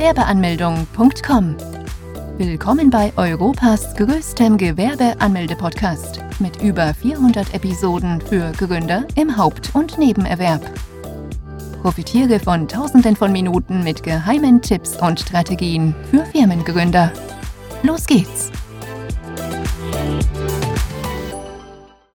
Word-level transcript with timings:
Gewerbeanmeldung.com. 0.00 1.56
Willkommen 2.38 2.88
bei 2.88 3.12
Europas 3.18 3.94
größtem 3.96 4.56
Gewerbeanmelde-Podcast 4.56 6.20
mit 6.38 6.62
über 6.62 6.94
400 6.94 7.52
Episoden 7.52 8.18
für 8.22 8.50
Gründer 8.52 9.06
im 9.14 9.36
Haupt- 9.36 9.74
und 9.74 9.98
Nebenerwerb. 9.98 10.62
Profitiere 11.82 12.40
von 12.40 12.66
Tausenden 12.66 13.14
von 13.14 13.30
Minuten 13.30 13.84
mit 13.84 14.02
geheimen 14.02 14.62
Tipps 14.62 14.96
und 14.96 15.20
Strategien 15.20 15.94
für 16.10 16.24
Firmengründer. 16.24 17.12
Los 17.82 18.06
geht's! 18.06 18.50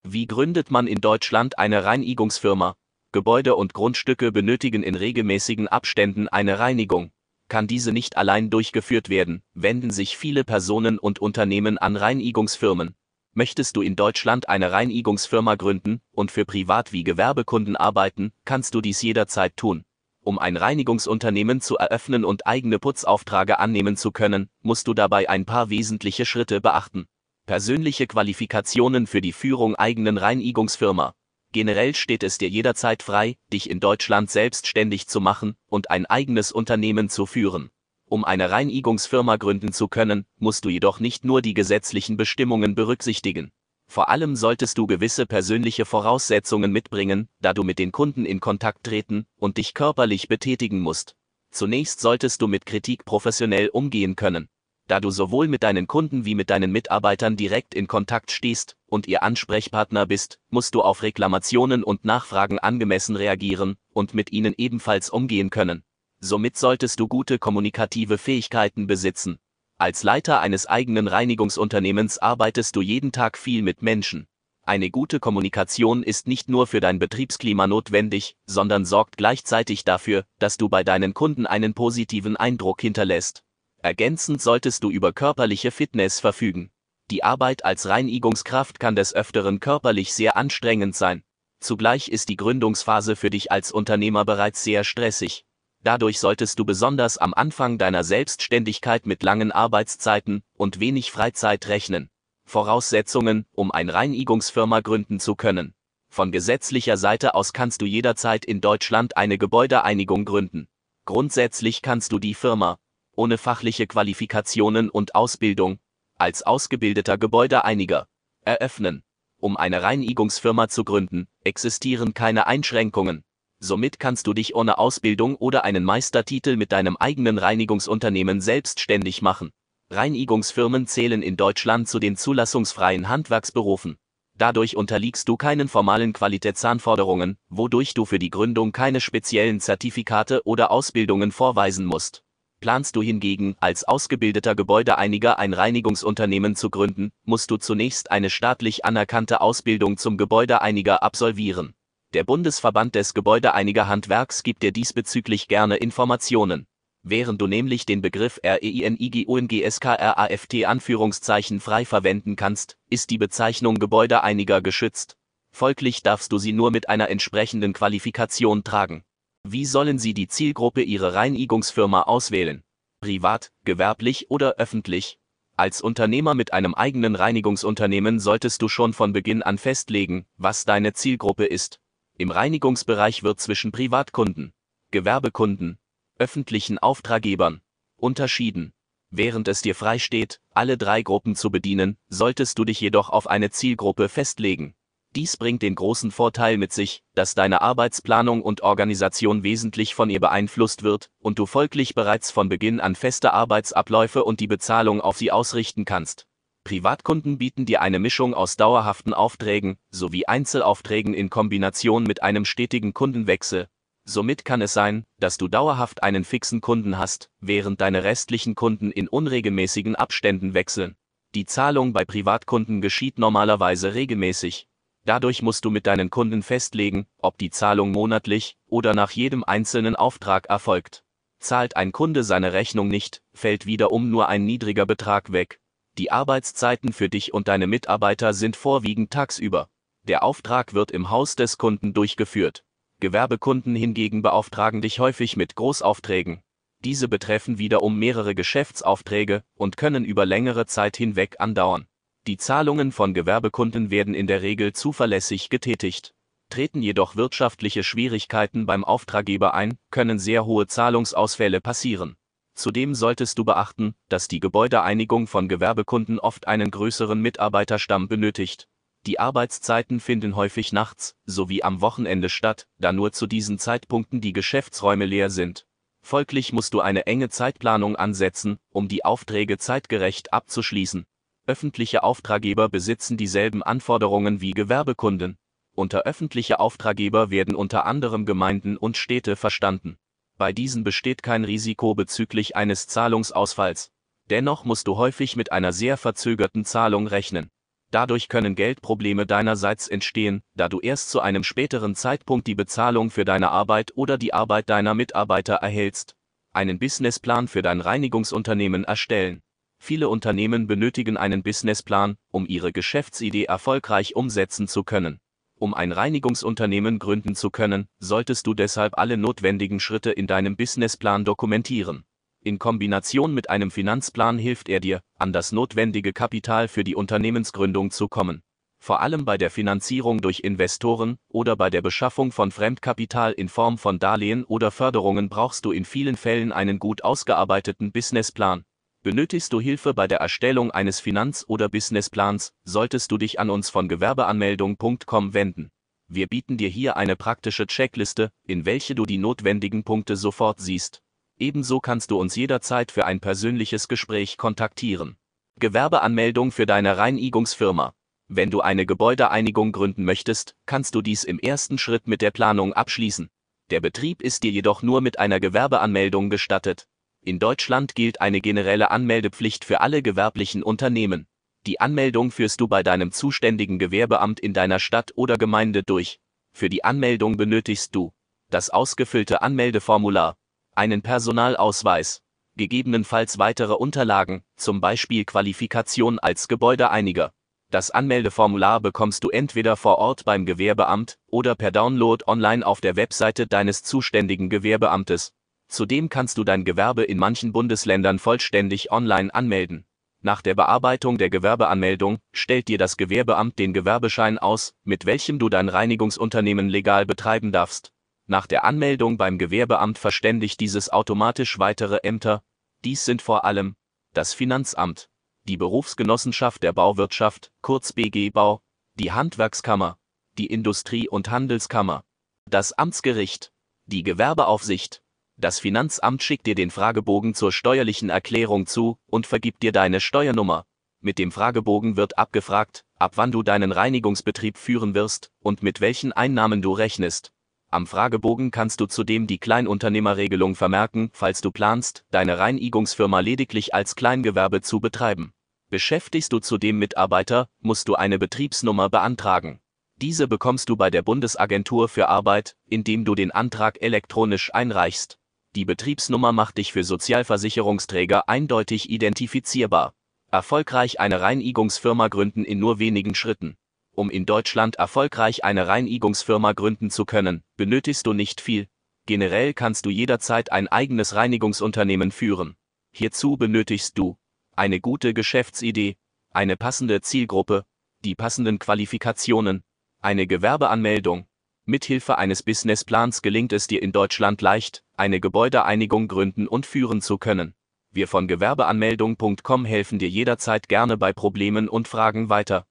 Wie 0.08 0.26
gründet 0.26 0.72
man 0.72 0.88
in 0.88 1.02
Deutschland 1.02 1.60
eine 1.60 1.84
Reinigungsfirma? 1.84 2.76
Gebäude 3.12 3.58
und 3.58 3.74
Grundstücke 3.74 4.32
benötigen 4.32 4.84
in 4.84 4.96
regelmäßigen 4.96 5.68
Abständen 5.68 6.30
eine 6.30 6.60
Reinigung. 6.60 7.12
Kann 7.54 7.68
diese 7.68 7.92
nicht 7.92 8.18
allein 8.18 8.50
durchgeführt 8.50 9.10
werden, 9.10 9.44
wenden 9.54 9.92
sich 9.92 10.18
viele 10.18 10.44
Personen 10.44 10.98
und 10.98 11.20
Unternehmen 11.20 11.78
an 11.78 11.96
Reinigungsfirmen. 11.96 12.96
Möchtest 13.34 13.78
du 13.78 13.84
in 13.84 13.96
Deutschland 13.96 14.50
eine 14.50 14.72
Reinigungsfirma 14.72 15.54
gründen 15.54 16.02
und 16.14 16.32
für 16.32 16.46
Privat- 16.46 16.94
wie 16.94 17.04
Gewerbekunden 17.04 17.76
arbeiten, 17.76 18.32
kannst 18.44 18.74
du 18.74 18.82
dies 18.82 19.04
jederzeit 19.04 19.56
tun. 19.56 19.84
Um 20.24 20.40
ein 20.40 20.58
Reinigungsunternehmen 20.58 21.62
zu 21.62 21.78
eröffnen 21.78 22.26
und 22.26 22.48
eigene 22.48 22.80
Putzaufträge 22.80 23.60
annehmen 23.60 23.98
zu 23.98 24.12
können, 24.12 24.50
musst 24.64 24.88
du 24.88 24.96
dabei 24.96 25.30
ein 25.30 25.46
paar 25.46 25.70
wesentliche 25.70 26.26
Schritte 26.26 26.60
beachten. 26.60 27.06
Persönliche 27.46 28.08
Qualifikationen 28.08 29.06
für 29.06 29.22
die 29.22 29.32
Führung 29.32 29.76
eigenen 29.76 30.18
Reinigungsfirma. 30.18 31.14
Generell 31.54 31.94
steht 31.94 32.24
es 32.24 32.40
dir 32.40 32.50
jederzeit 32.50 33.04
frei, 33.04 33.38
dich 33.54 33.70
in 33.70 33.80
Deutschland 33.80 34.32
selbstständig 34.32 35.08
zu 35.08 35.22
machen 35.22 35.56
und 35.68 35.92
ein 35.92 36.08
eigenes 36.08 36.52
Unternehmen 36.52 37.10
zu 37.10 37.28
führen. 37.28 37.70
Um 38.06 38.26
eine 38.26 38.50
Reinigungsfirma 38.50 39.36
gründen 39.36 39.72
zu 39.72 39.88
können, 39.88 40.26
musst 40.40 40.66
du 40.66 40.70
jedoch 40.70 41.00
nicht 41.00 41.26
nur 41.26 41.44
die 41.44 41.54
gesetzlichen 41.54 42.18
Bestimmungen 42.18 42.74
berücksichtigen. 42.74 43.52
Vor 43.88 44.10
allem 44.10 44.36
solltest 44.36 44.80
du 44.80 44.88
gewisse 44.88 45.28
persönliche 45.28 45.86
Voraussetzungen 45.86 46.72
mitbringen, 46.72 47.30
da 47.40 47.54
du 47.54 47.64
mit 47.64 47.78
den 47.78 47.92
Kunden 47.92 48.26
in 48.26 48.40
Kontakt 48.40 48.84
treten 48.84 49.28
und 49.38 49.58
dich 49.58 49.76
körperlich 49.76 50.28
betätigen 50.28 50.80
musst. 50.80 51.16
Zunächst 51.52 52.02
solltest 52.02 52.42
du 52.42 52.48
mit 52.48 52.66
Kritik 52.66 53.06
professionell 53.06 53.70
umgehen 53.70 54.16
können 54.16 54.50
da 54.88 55.00
du 55.00 55.12
sowohl 55.12 55.48
mit 55.48 55.64
deinen 55.64 55.88
Kunden 55.88 56.26
wie 56.26 56.36
mit 56.36 56.50
deinen 56.50 56.72
Mitarbeitern 56.72 57.36
direkt 57.36 57.74
in 57.74 57.88
Kontakt 57.88 58.32
stehst 58.32 58.76
und 58.86 59.08
ihr 59.08 59.24
Ansprechpartner 59.24 60.06
bist, 60.06 60.40
musst 60.50 60.76
du 60.76 60.82
auf 60.82 61.04
Reklamationen 61.04 61.84
und 61.84 62.06
Nachfragen 62.06 62.60
angemessen 62.60 63.16
reagieren 63.16 63.78
und 63.94 64.14
mit 64.14 64.32
ihnen 64.32 64.54
ebenfalls 64.58 65.10
umgehen 65.10 65.50
können. 65.50 65.84
Somit 66.20 66.58
solltest 66.58 67.00
du 67.00 67.08
gute 67.08 67.40
kommunikative 67.40 68.18
Fähigkeiten 68.18 68.88
besitzen. 68.88 69.40
Als 69.78 70.04
Leiter 70.04 70.40
eines 70.40 70.68
eigenen 70.68 71.08
Reinigungsunternehmens 71.08 72.18
arbeitest 72.20 72.76
du 72.76 72.82
jeden 72.82 73.12
Tag 73.12 73.38
viel 73.38 73.62
mit 73.62 73.82
Menschen. 73.82 74.28
Eine 74.66 74.90
gute 74.90 75.20
Kommunikation 75.20 76.04
ist 76.04 76.26
nicht 76.26 76.48
nur 76.48 76.68
für 76.68 76.80
dein 76.80 76.98
Betriebsklima 76.98 77.68
notwendig, 77.68 78.38
sondern 78.46 78.86
sorgt 78.86 79.18
gleichzeitig 79.18 79.84
dafür, 79.84 80.24
dass 80.40 80.56
du 80.56 80.70
bei 80.70 80.86
deinen 80.86 81.14
Kunden 81.14 81.46
einen 81.46 81.74
positiven 81.74 82.38
Eindruck 82.38 82.80
hinterlässt. 82.80 83.44
Ergänzend 83.84 84.42
solltest 84.42 84.86
du 84.86 84.90
über 84.90 85.12
körperliche 85.12 85.70
Fitness 85.70 86.22
verfügen. 86.22 86.72
Die 87.12 87.26
Arbeit 87.26 87.66
als 87.66 87.86
Reinigungskraft 87.86 88.80
kann 88.80 88.96
des 88.96 89.14
Öfteren 89.14 89.60
körperlich 89.60 90.14
sehr 90.14 90.38
anstrengend 90.38 90.96
sein. 90.96 91.22
Zugleich 91.60 92.08
ist 92.08 92.30
die 92.30 92.38
Gründungsphase 92.38 93.18
für 93.18 93.30
dich 93.30 93.52
als 93.52 93.74
Unternehmer 93.74 94.24
bereits 94.24 94.64
sehr 94.64 94.86
stressig. 94.86 95.46
Dadurch 95.84 96.22
solltest 96.22 96.58
du 96.60 96.64
besonders 96.64 97.18
am 97.18 97.34
Anfang 97.34 97.78
deiner 97.78 98.06
Selbstständigkeit 98.06 99.06
mit 99.06 99.22
langen 99.22 99.52
Arbeitszeiten 99.52 100.44
und 100.54 100.80
wenig 100.80 101.12
Freizeit 101.12 101.68
rechnen. 101.68 102.10
Voraussetzungen, 102.46 103.46
um 103.52 103.70
ein 103.70 103.90
Reinigungsfirma 103.90 104.80
gründen 104.80 105.20
zu 105.20 105.36
können. 105.36 105.74
Von 106.10 106.32
gesetzlicher 106.32 106.96
Seite 106.96 107.36
aus 107.36 107.52
kannst 107.52 107.82
du 107.82 107.86
jederzeit 107.86 108.46
in 108.46 108.62
Deutschland 108.62 109.18
eine 109.18 109.38
Gebäudeeinigung 109.38 110.24
gründen. 110.24 110.70
Grundsätzlich 111.04 111.82
kannst 111.82 112.14
du 112.14 112.20
die 112.20 112.34
Firma, 112.34 112.78
ohne 113.16 113.38
fachliche 113.38 113.88
Qualifikationen 113.88 114.90
und 114.90 115.16
Ausbildung, 115.16 115.80
als 116.18 116.44
ausgebildeter 116.44 117.18
Gebäudeeiniger, 117.18 118.08
eröffnen. 118.46 119.04
Um 119.40 119.58
eine 119.58 119.82
Reinigungsfirma 119.82 120.70
zu 120.70 120.84
gründen, 120.84 121.28
existieren 121.44 122.14
keine 122.14 122.48
Einschränkungen. 122.48 123.24
Somit 123.60 124.00
kannst 124.00 124.28
du 124.28 124.34
dich 124.34 124.56
ohne 124.56 124.78
Ausbildung 124.78 125.36
oder 125.36 125.64
einen 125.64 125.84
Meistertitel 125.84 126.56
mit 126.56 126.72
deinem 126.72 126.98
eigenen 126.98 127.38
Reinigungsunternehmen 127.38 128.42
selbstständig 128.42 129.22
machen. 129.22 129.52
Reinigungsfirmen 129.90 130.88
zählen 130.88 131.22
in 131.22 131.38
Deutschland 131.38 131.88
zu 131.88 132.00
den 132.00 132.18
zulassungsfreien 132.18 133.10
Handwerksberufen. 133.10 133.98
Dadurch 134.36 134.76
unterliegst 134.76 135.30
du 135.30 135.38
keinen 135.38 135.68
formalen 135.68 136.12
Qualitätsanforderungen, 136.12 137.38
wodurch 137.50 137.94
du 137.94 138.06
für 138.06 138.18
die 138.18 138.32
Gründung 138.32 138.72
keine 138.72 139.00
speziellen 139.00 139.60
Zertifikate 139.60 140.42
oder 140.46 140.72
Ausbildungen 140.72 141.32
vorweisen 141.32 141.86
musst. 141.86 142.24
Planst 142.64 142.96
du 142.96 143.02
hingegen, 143.02 143.58
als 143.60 143.84
ausgebildeter 143.84 144.56
Gebäudeeiniger 144.56 145.38
ein 145.38 145.54
Reinigungsunternehmen 145.54 146.56
zu 146.56 146.70
gründen, 146.70 147.12
musst 147.26 147.52
du 147.52 147.58
zunächst 147.58 148.10
eine 148.10 148.30
staatlich 148.30 148.86
anerkannte 148.86 149.42
Ausbildung 149.42 149.98
zum 149.98 150.16
Gebäudeeiniger 150.16 151.04
absolvieren. 151.04 151.74
Der 152.14 152.24
Bundesverband 152.24 152.96
des 152.96 153.14
Gebäudeeinigerhandwerks 153.14 154.44
gibt 154.44 154.64
dir 154.64 154.72
diesbezüglich 154.72 155.50
gerne 155.50 155.76
Informationen. 155.76 156.66
Während 157.02 157.42
du 157.42 157.48
nämlich 157.48 157.86
den 157.86 158.00
Begriff 158.00 158.40
REINIGUNGSKRAFT 158.46 160.64
Anführungszeichen 160.64 161.60
frei 161.60 161.84
verwenden 161.84 162.38
kannst, 162.38 162.78
ist 162.90 163.10
die 163.10 163.18
Bezeichnung 163.18 163.76
Gebäudeeiniger 163.76 164.62
geschützt. 164.62 165.18
Folglich 165.52 166.02
darfst 166.02 166.32
du 166.32 166.38
sie 166.38 166.54
nur 166.54 166.72
mit 166.72 166.88
einer 166.88 167.10
entsprechenden 167.10 167.74
Qualifikation 167.74 168.64
tragen. 168.64 169.04
Wie 169.46 169.66
sollen 169.66 170.00
Sie 170.00 170.14
die 170.14 170.28
Zielgruppe 170.28 170.82
Ihrer 170.82 171.14
Reinigungsfirma 171.14 172.04
auswählen? 172.04 172.64
Privat, 173.02 173.52
gewerblich 173.66 174.32
oder 174.32 174.56
öffentlich? 174.56 175.20
Als 175.58 175.82
Unternehmer 175.82 176.34
mit 176.34 176.54
einem 176.54 176.74
eigenen 176.74 177.16
Reinigungsunternehmen 177.16 178.20
solltest 178.20 178.62
du 178.62 178.70
schon 178.70 178.94
von 178.94 179.12
Beginn 179.14 179.44
an 179.44 179.58
festlegen, 179.58 180.26
was 180.38 180.64
deine 180.64 180.94
Zielgruppe 180.94 181.46
ist. 181.46 181.82
Im 182.18 182.32
Reinigungsbereich 182.32 183.22
wird 183.22 183.42
zwischen 183.42 183.72
Privatkunden, 183.72 184.54
Gewerbekunden, 184.92 185.78
öffentlichen 186.18 186.80
Auftraggebern 186.80 187.62
unterschieden. 187.98 188.74
Während 189.12 189.48
es 189.48 189.62
dir 189.62 189.76
freisteht, 189.76 190.40
alle 190.52 190.78
drei 190.78 191.04
Gruppen 191.04 191.36
zu 191.36 191.52
bedienen, 191.52 191.98
solltest 192.08 192.58
du 192.58 192.66
dich 192.66 192.80
jedoch 192.82 193.10
auf 193.10 193.28
eine 193.28 193.52
Zielgruppe 193.52 194.10
festlegen. 194.10 194.74
Dies 195.16 195.38
bringt 195.38 195.62
den 195.62 195.76
großen 195.76 196.10
Vorteil 196.10 196.58
mit 196.58 196.74
sich, 196.74 197.04
dass 197.14 197.36
deine 197.36 197.62
Arbeitsplanung 197.62 198.42
und 198.42 198.62
Organisation 198.62 199.44
wesentlich 199.44 199.94
von 199.94 200.10
ihr 200.10 200.20
beeinflusst 200.20 200.82
wird 200.82 201.12
und 201.20 201.38
du 201.38 201.46
folglich 201.46 201.94
bereits 201.94 202.32
von 202.32 202.50
Beginn 202.50 202.80
an 202.80 202.96
feste 202.96 203.32
Arbeitsabläufe 203.32 204.24
und 204.24 204.40
die 204.40 204.48
Bezahlung 204.48 205.02
auf 205.02 205.18
sie 205.18 205.32
ausrichten 205.32 205.86
kannst. 205.86 206.26
Privatkunden 206.64 207.38
bieten 207.38 207.66
dir 207.66 207.82
eine 207.84 208.00
Mischung 208.00 208.34
aus 208.34 208.56
dauerhaften 208.56 209.14
Aufträgen 209.14 209.78
sowie 209.92 210.26
Einzelaufträgen 210.26 211.14
in 211.14 211.30
Kombination 211.30 212.06
mit 212.06 212.24
einem 212.24 212.44
stetigen 212.44 212.96
Kundenwechsel. 212.96 213.68
Somit 214.06 214.46
kann 214.46 214.62
es 214.62 214.74
sein, 214.74 215.06
dass 215.20 215.38
du 215.38 215.48
dauerhaft 215.48 216.02
einen 216.02 216.24
fixen 216.24 216.60
Kunden 216.60 216.98
hast, 216.98 217.30
während 217.40 217.82
deine 217.82 218.04
restlichen 218.04 218.56
Kunden 218.56 218.92
in 218.92 219.08
unregelmäßigen 219.08 219.96
Abständen 219.96 220.56
wechseln. 220.56 220.96
Die 221.36 221.46
Zahlung 221.46 221.94
bei 221.94 222.04
Privatkunden 222.04 222.82
geschieht 222.82 223.20
normalerweise 223.20 223.94
regelmäßig, 223.94 224.68
Dadurch 225.06 225.42
musst 225.42 225.66
du 225.66 225.70
mit 225.70 225.86
deinen 225.86 226.10
Kunden 226.10 226.44
festlegen, 226.44 227.08
ob 227.18 227.38
die 227.38 227.50
Zahlung 227.50 227.92
monatlich 227.92 228.58
oder 228.68 228.94
nach 228.94 229.12
jedem 229.12 229.44
einzelnen 229.44 229.96
Auftrag 229.96 230.46
erfolgt. 230.48 231.04
Zahlt 231.40 231.76
ein 231.76 231.92
Kunde 231.92 232.24
seine 232.24 232.54
Rechnung 232.54 232.88
nicht, 232.88 233.22
fällt 233.34 233.66
wiederum 233.66 234.10
nur 234.10 234.30
ein 234.30 234.46
niedriger 234.46 234.86
Betrag 234.86 235.34
weg. 235.34 235.60
Die 235.98 236.10
Arbeitszeiten 236.10 236.94
für 236.94 237.10
dich 237.10 237.34
und 237.34 237.50
deine 237.50 237.68
Mitarbeiter 237.68 238.34
sind 238.34 238.56
vorwiegend 238.56 239.12
tagsüber. 239.12 239.68
Der 240.08 240.24
Auftrag 240.24 240.74
wird 240.74 240.92
im 240.92 241.10
Haus 241.10 241.36
des 241.36 241.58
Kunden 241.58 241.94
durchgeführt. 241.94 242.64
Gewerbekunden 243.00 243.76
hingegen 243.76 244.22
beauftragen 244.22 244.82
dich 244.82 245.00
häufig 245.00 245.36
mit 245.36 245.56
Großaufträgen. 245.56 246.42
Diese 246.84 247.10
betreffen 247.10 247.58
wiederum 247.58 248.00
mehrere 248.00 248.36
Geschäftsaufträge 248.36 249.44
und 249.56 249.76
können 249.76 250.06
über 250.06 250.26
längere 250.26 250.66
Zeit 250.66 250.98
hinweg 250.98 251.36
andauern. 251.40 251.88
Die 252.26 252.38
Zahlungen 252.38 252.94
von 252.94 253.14
Gewerbekunden 253.14 253.92
werden 253.92 254.14
in 254.14 254.28
der 254.28 254.42
Regel 254.42 254.72
zuverlässig 254.72 255.50
getätigt. 255.50 256.14
Treten 256.50 256.82
jedoch 256.82 257.18
wirtschaftliche 257.18 257.84
Schwierigkeiten 257.84 258.66
beim 258.66 258.86
Auftraggeber 258.86 259.54
ein, 259.54 259.78
können 259.92 260.20
sehr 260.20 260.46
hohe 260.46 260.68
Zahlungsausfälle 260.68 261.60
passieren. 261.60 262.16
Zudem 262.54 262.96
solltest 262.96 263.40
du 263.40 263.44
beachten, 263.44 263.96
dass 264.08 264.30
die 264.30 264.40
Gebäudeeinigung 264.40 265.28
von 265.28 265.50
Gewerbekunden 265.50 266.18
oft 266.18 266.48
einen 266.48 266.72
größeren 266.72 267.20
Mitarbeiterstamm 267.20 268.08
benötigt. 268.08 268.70
Die 269.06 269.20
Arbeitszeiten 269.20 270.00
finden 270.00 270.38
häufig 270.38 270.72
nachts 270.72 271.16
sowie 271.26 271.62
am 271.64 271.82
Wochenende 271.82 272.30
statt, 272.30 272.68
da 272.78 272.94
nur 272.94 273.12
zu 273.12 273.28
diesen 273.28 273.60
Zeitpunkten 273.60 274.22
die 274.22 274.32
Geschäftsräume 274.32 275.06
leer 275.06 275.30
sind. 275.30 275.66
Folglich 276.02 276.54
musst 276.54 276.74
du 276.74 276.80
eine 276.80 277.06
enge 277.06 277.28
Zeitplanung 277.28 277.98
ansetzen, 277.98 278.60
um 278.70 278.88
die 278.88 279.04
Aufträge 279.04 279.58
zeitgerecht 279.58 280.32
abzuschließen. 280.32 281.06
Öffentliche 281.46 282.04
Auftraggeber 282.04 282.70
besitzen 282.70 283.18
dieselben 283.18 283.64
Anforderungen 283.64 284.40
wie 284.40 284.52
Gewerbekunden. 284.52 285.38
Unter 285.76 286.04
öffentliche 286.04 286.62
Auftraggeber 286.62 287.32
werden 287.32 287.54
unter 287.54 287.86
anderem 287.86 288.26
Gemeinden 288.26 288.78
und 288.78 288.96
Städte 288.96 289.36
verstanden. 289.36 289.98
Bei 290.38 290.54
diesen 290.54 290.86
besteht 290.86 291.22
kein 291.22 291.44
Risiko 291.44 291.96
bezüglich 291.96 292.56
eines 292.56 292.88
Zahlungsausfalls. 292.88 293.92
Dennoch 294.30 294.64
musst 294.64 294.88
du 294.88 294.96
häufig 294.96 295.36
mit 295.36 295.52
einer 295.52 295.74
sehr 295.74 295.98
verzögerten 295.98 296.64
Zahlung 296.64 297.08
rechnen. 297.08 297.50
Dadurch 297.92 298.30
können 298.30 298.56
Geldprobleme 298.56 299.26
deinerseits 299.26 299.90
entstehen, 299.90 300.44
da 300.56 300.70
du 300.70 300.80
erst 300.80 301.10
zu 301.10 301.20
einem 301.20 301.44
späteren 301.44 301.94
Zeitpunkt 301.96 302.48
die 302.48 302.56
Bezahlung 302.56 303.12
für 303.12 303.26
deine 303.26 303.52
Arbeit 303.52 303.92
oder 303.96 304.18
die 304.18 304.34
Arbeit 304.34 304.70
deiner 304.70 304.94
Mitarbeiter 304.94 305.56
erhältst. 305.56 306.16
Einen 306.54 306.80
Businessplan 306.80 307.50
für 307.50 307.62
dein 307.62 307.82
Reinigungsunternehmen 307.82 308.86
erstellen. 308.86 309.42
Viele 309.86 310.08
Unternehmen 310.08 310.66
benötigen 310.66 311.18
einen 311.18 311.44
Businessplan, 311.44 312.16
um 312.32 312.48
ihre 312.48 312.72
Geschäftsidee 312.72 313.44
erfolgreich 313.44 314.16
umsetzen 314.16 314.70
zu 314.70 314.86
können. 314.86 315.20
Um 315.60 315.74
ein 315.74 315.92
Reinigungsunternehmen 315.92 317.00
gründen 317.00 317.36
zu 317.36 317.50
können, 317.50 317.90
solltest 318.00 318.48
du 318.48 318.54
deshalb 318.54 318.98
alle 318.98 319.18
notwendigen 319.18 319.82
Schritte 319.82 320.12
in 320.12 320.26
deinem 320.26 320.56
Businessplan 320.56 321.26
dokumentieren. 321.26 322.06
In 322.40 322.60
Kombination 322.60 323.34
mit 323.34 323.50
einem 323.50 323.72
Finanzplan 323.72 324.38
hilft 324.38 324.70
er 324.70 324.80
dir, 324.80 325.02
an 325.20 325.34
das 325.34 325.52
notwendige 325.52 326.14
Kapital 326.14 326.70
für 326.70 326.86
die 326.86 326.96
Unternehmensgründung 326.96 327.92
zu 327.92 328.08
kommen. 328.08 328.42
Vor 328.80 329.02
allem 329.02 329.26
bei 329.26 329.38
der 329.38 329.52
Finanzierung 329.52 330.22
durch 330.22 330.40
Investoren 330.46 331.18
oder 331.28 331.58
bei 331.58 331.70
der 331.70 331.82
Beschaffung 331.82 332.32
von 332.32 332.52
Fremdkapital 332.52 333.34
in 333.34 333.50
Form 333.50 333.78
von 333.78 334.00
Darlehen 334.00 334.46
oder 334.46 334.72
Förderungen 334.72 335.28
brauchst 335.28 335.66
du 335.66 335.74
in 335.74 335.84
vielen 335.84 336.16
Fällen 336.16 336.54
einen 336.54 336.80
gut 336.80 337.04
ausgearbeiteten 337.04 337.92
Businessplan. 337.92 338.64
Benötigst 339.04 339.52
du 339.52 339.60
Hilfe 339.60 339.94
bei 339.94 340.08
der 340.08 340.20
Erstellung 340.20 340.72
eines 340.72 341.02
Finanz- 341.02 341.44
oder 341.50 341.68
Businessplans, 341.68 342.54
solltest 342.64 343.12
du 343.12 343.18
dich 343.18 343.38
an 343.38 343.50
uns 343.50 343.70
von 343.70 343.90
gewerbeanmeldung.com 343.90 345.34
wenden. 345.34 345.72
Wir 346.08 346.28
bieten 346.28 346.56
dir 346.56 346.70
hier 346.70 346.96
eine 346.96 347.18
praktische 347.18 347.68
Checkliste, 347.68 348.32
in 348.48 348.66
welche 348.66 348.96
du 348.96 349.06
die 349.06 349.18
notwendigen 349.18 349.84
Punkte 349.84 350.16
sofort 350.16 350.62
siehst. 350.62 351.02
Ebenso 351.38 351.82
kannst 351.82 352.12
du 352.12 352.18
uns 352.18 352.38
jederzeit 352.38 352.94
für 352.94 353.04
ein 353.04 353.20
persönliches 353.20 353.90
Gespräch 353.90 354.38
kontaktieren. 354.38 355.18
Gewerbeanmeldung 355.60 356.54
für 356.54 356.66
deine 356.66 356.98
Reinigungsfirma. 356.98 357.94
Wenn 358.30 358.52
du 358.52 358.62
eine 358.62 358.86
Gebäudeeinigung 358.86 359.74
gründen 359.74 360.06
möchtest, 360.06 360.56
kannst 360.66 360.96
du 360.96 361.02
dies 361.02 361.26
im 361.26 361.40
ersten 361.40 361.78
Schritt 361.78 362.08
mit 362.08 362.22
der 362.22 362.32
Planung 362.32 362.72
abschließen. 362.72 363.30
Der 363.70 363.82
Betrieb 363.82 364.22
ist 364.22 364.44
dir 364.44 364.52
jedoch 364.52 364.82
nur 364.82 365.02
mit 365.02 365.20
einer 365.20 365.42
Gewerbeanmeldung 365.42 366.30
gestattet. 366.30 366.88
In 367.26 367.40
Deutschland 367.40 367.96
gilt 367.96 368.20
eine 368.20 368.42
generelle 368.42 368.92
Anmeldepflicht 368.92 369.64
für 369.64 369.80
alle 369.80 370.02
gewerblichen 370.02 370.62
Unternehmen. 370.62 371.26
Die 371.66 371.80
Anmeldung 371.80 372.32
führst 372.32 372.60
du 372.60 372.68
bei 372.68 372.84
deinem 372.84 373.14
zuständigen 373.14 373.80
Gewerbeamt 373.80 374.42
in 374.42 374.54
deiner 374.54 374.80
Stadt 374.80 375.14
oder 375.16 375.38
Gemeinde 375.38 375.84
durch. 375.84 376.20
Für 376.52 376.68
die 376.68 376.84
Anmeldung 376.84 377.38
benötigst 377.38 377.96
du 377.96 378.12
das 378.50 378.70
ausgefüllte 378.70 379.42
Anmeldeformular, 379.42 380.36
einen 380.76 381.02
Personalausweis, 381.02 382.22
gegebenenfalls 382.58 383.40
weitere 383.40 383.74
Unterlagen, 383.74 384.44
zum 384.58 384.82
Beispiel 384.82 385.24
Qualifikation 385.24 386.20
als 386.20 386.50
Gebäudeeiniger. 386.50 387.32
Das 387.72 387.90
Anmeldeformular 387.90 388.82
bekommst 388.82 389.24
du 389.24 389.30
entweder 389.30 389.78
vor 389.78 389.98
Ort 389.98 390.26
beim 390.26 390.46
Gewerbeamt 390.46 391.18
oder 391.28 391.56
per 391.56 391.72
Download 391.72 392.24
online 392.28 392.66
auf 392.66 392.82
der 392.82 392.98
Webseite 392.98 393.48
deines 393.48 393.82
zuständigen 393.82 394.50
Gewerbeamtes. 394.50 395.32
Zudem 395.68 396.10
kannst 396.10 396.38
du 396.38 396.44
dein 396.44 396.66
Gewerbe 396.66 397.04
in 397.04 397.18
manchen 397.18 397.52
Bundesländern 397.52 398.20
vollständig 398.20 398.92
online 398.92 399.34
anmelden. 399.34 399.86
Nach 400.22 400.42
der 400.42 400.56
Bearbeitung 400.56 401.18
der 401.18 401.30
Gewerbeanmeldung 401.30 402.20
stellt 402.32 402.70
dir 402.70 402.78
das 402.78 402.96
Gewerbeamt 402.96 403.60
den 403.60 403.74
Gewerbeschein 403.74 404.38
aus, 404.38 404.74
mit 404.84 405.06
welchem 405.06 405.38
du 405.38 405.50
dein 405.50 405.68
Reinigungsunternehmen 405.68 406.70
legal 406.70 407.06
betreiben 407.06 407.52
darfst. 407.52 407.92
Nach 408.26 408.48
der 408.48 408.64
Anmeldung 408.64 409.18
beim 409.18 409.38
Gewerbeamt 409.38 409.98
verständigt 409.98 410.62
dieses 410.62 410.90
automatisch 410.90 411.60
weitere 411.60 411.98
Ämter. 412.04 412.42
Dies 412.86 413.04
sind 413.04 413.22
vor 413.22 413.44
allem 413.44 413.76
das 414.14 414.34
Finanzamt, 414.34 415.10
die 415.44 415.58
Berufsgenossenschaft 415.58 416.64
der 416.64 416.72
Bauwirtschaft, 416.72 417.52
kurz 417.62 417.92
BG 417.92 418.30
Bau, 418.30 418.62
die 418.96 419.12
Handwerkskammer, 419.12 419.98
die 420.38 420.48
Industrie- 420.48 421.10
und 421.10 421.30
Handelskammer, 421.30 422.06
das 422.50 422.72
Amtsgericht, 422.72 423.52
die 423.88 424.04
Gewerbeaufsicht. 424.04 425.02
Das 425.38 425.60
Finanzamt 425.60 426.24
schickt 426.24 426.46
dir 426.46 426.56
den 426.56 426.72
Fragebogen 426.72 427.34
zur 427.34 427.52
steuerlichen 427.52 428.10
Erklärung 428.10 428.66
zu 428.66 428.98
und 429.08 429.28
vergibt 429.28 429.64
dir 429.64 429.72
deine 429.72 430.00
Steuernummer. 430.00 430.66
Mit 431.02 431.20
dem 431.20 431.32
Fragebogen 431.32 431.98
wird 431.98 432.18
abgefragt, 432.18 432.86
ab 432.98 433.14
wann 433.16 433.32
du 433.32 433.44
deinen 433.44 433.72
Reinigungsbetrieb 433.72 434.58
führen 434.58 434.94
wirst 434.94 435.32
und 435.40 435.62
mit 435.62 435.82
welchen 435.82 436.14
Einnahmen 436.14 436.62
du 436.62 436.72
rechnest. 436.72 437.34
Am 437.70 437.88
Fragebogen 437.88 438.52
kannst 438.52 438.80
du 438.80 438.86
zudem 438.86 439.26
die 439.28 439.40
Kleinunternehmerregelung 439.40 440.56
vermerken, 440.56 441.10
falls 441.12 441.42
du 441.42 441.52
planst, 441.52 442.06
deine 442.12 442.38
Reinigungsfirma 442.38 443.20
lediglich 443.20 443.74
als 443.74 443.96
Kleingewerbe 443.96 444.62
zu 444.62 444.80
betreiben. 444.80 445.34
Beschäftigst 445.70 446.32
du 446.32 446.40
zudem 446.40 446.78
Mitarbeiter, 446.78 447.50
musst 447.60 447.88
du 447.88 447.96
eine 447.96 448.20
Betriebsnummer 448.20 448.90
beantragen. 448.90 449.60
Diese 449.98 450.28
bekommst 450.28 450.70
du 450.70 450.78
bei 450.78 450.92
der 450.92 451.02
Bundesagentur 451.02 451.90
für 451.90 452.10
Arbeit, 452.10 452.56
indem 452.70 453.06
du 453.06 453.16
den 453.16 453.32
Antrag 453.32 453.82
elektronisch 453.82 454.54
einreichst. 454.54 455.18
Die 455.56 455.66
Betriebsnummer 455.66 456.32
macht 456.32 456.58
dich 456.58 456.74
für 456.74 456.84
Sozialversicherungsträger 456.84 458.28
eindeutig 458.28 458.90
identifizierbar. 458.90 459.94
Erfolgreich 460.32 461.00
eine 461.00 461.22
Reinigungsfirma 461.22 462.08
gründen 462.08 462.44
in 462.44 462.58
nur 462.58 462.80
wenigen 462.80 463.14
Schritten. 463.14 463.56
Um 463.92 464.10
in 464.10 464.26
Deutschland 464.26 464.78
erfolgreich 464.78 465.44
eine 465.44 465.68
Reinigungsfirma 465.68 466.54
gründen 466.54 466.90
zu 466.90 467.06
können, 467.06 467.44
benötigst 467.56 468.08
du 468.08 468.14
nicht 468.14 468.42
viel. 468.42 468.68
Generell 469.06 469.54
kannst 469.54 469.86
du 469.86 469.92
jederzeit 469.92 470.52
ein 470.52 470.68
eigenes 470.68 471.14
Reinigungsunternehmen 471.14 472.12
führen. 472.12 472.56
Hierzu 472.92 473.38
benötigst 473.38 473.98
du 473.98 474.18
eine 474.56 474.80
gute 474.80 475.14
Geschäftsidee, 475.14 475.98
eine 476.32 476.58
passende 476.58 477.02
Zielgruppe, 477.02 477.66
die 478.04 478.16
passenden 478.16 478.58
Qualifikationen, 478.58 479.64
eine 480.02 480.26
Gewerbeanmeldung. 480.26 481.28
Mithilfe 481.66 482.18
eines 482.18 482.44
Businessplans 482.44 483.22
gelingt 483.22 483.54
es 483.54 483.68
dir 483.68 483.82
in 483.82 483.94
Deutschland 483.94 484.42
leicht, 484.42 484.84
eine 484.98 485.22
Gebäudeeinigung 485.22 486.10
gründen 486.10 486.46
und 486.48 486.66
führen 486.66 487.02
zu 487.02 487.18
können. 487.18 487.54
Wir 487.90 488.10
von 488.10 488.28
Gewerbeanmeldung.com 488.28 489.64
helfen 489.64 489.98
dir 489.98 490.10
jederzeit 490.10 490.68
gerne 490.68 490.98
bei 490.98 491.14
Problemen 491.14 491.70
und 491.70 491.88
Fragen 491.88 492.28
weiter. 492.28 492.66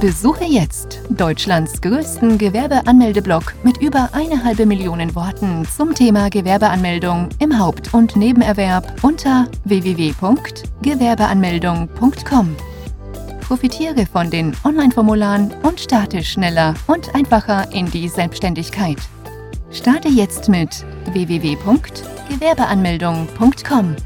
Besuche 0.00 0.44
jetzt 0.44 1.02
Deutschlands 1.08 1.80
größten 1.80 2.36
Gewerbeanmeldeblock 2.36 3.54
mit 3.62 3.76
über 3.76 4.08
eine 4.12 4.42
halbe 4.42 4.66
Million 4.66 5.14
Worten 5.14 5.64
zum 5.66 5.94
Thema 5.94 6.30
Gewerbeanmeldung 6.30 7.28
im 7.38 7.56
Haupt- 7.58 7.94
und 7.94 8.16
Nebenerwerb 8.16 9.04
unter 9.04 9.46
www.gewerbeanmeldung.com. 9.64 12.56
Profitiere 13.46 14.06
von 14.06 14.30
den 14.30 14.56
Online-Formularen 14.64 15.52
und 15.62 15.78
starte 15.78 16.24
schneller 16.24 16.72
und 16.86 17.14
einfacher 17.14 17.70
in 17.72 17.90
die 17.90 18.08
Selbstständigkeit. 18.08 18.96
Starte 19.70 20.08
jetzt 20.08 20.48
mit 20.48 20.82
www.gewerbeanmeldung.com. 21.12 23.96